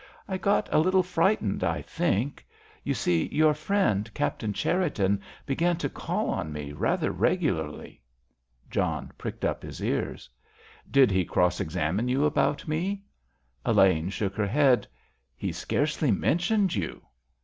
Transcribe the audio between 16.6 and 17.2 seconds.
you."